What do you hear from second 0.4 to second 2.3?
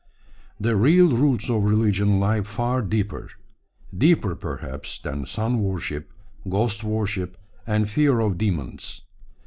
The real roots of religion